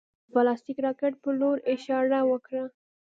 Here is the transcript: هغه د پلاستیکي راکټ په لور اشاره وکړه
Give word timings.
هغه 0.03 0.27
د 0.27 0.33
پلاستیکي 0.33 0.81
راکټ 0.85 1.13
په 1.23 1.29
لور 1.39 1.57
اشاره 1.73 2.19
وکړه 2.31 2.63